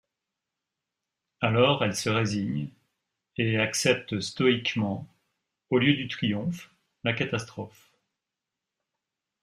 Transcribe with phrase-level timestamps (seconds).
[1.41, 2.69] Alors elle se résigne,
[3.37, 5.07] et accepte stoïquement,
[5.69, 7.91] au lieu du triomphe, la catastrophe.